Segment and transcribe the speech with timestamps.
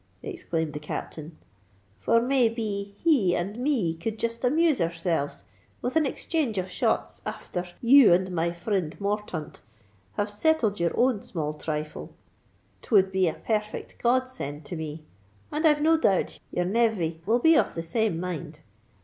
[0.23, 1.37] exclaimed the Captain;
[1.99, 5.43] "for may be he and me could jist amuse ourselves
[5.79, 9.61] with an exchange of shots afther you and my frind Morthaunt
[10.13, 12.15] have settled your own small thrifle.
[12.81, 15.03] 'T would be a perfect God send to me;
[15.51, 18.61] and I've no doubt your nev vy will be of the same mind.